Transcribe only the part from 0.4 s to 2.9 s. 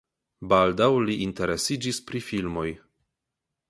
Baldaŭ li interesiĝis pri filmoj.